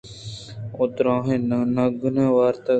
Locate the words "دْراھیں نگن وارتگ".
0.95-2.69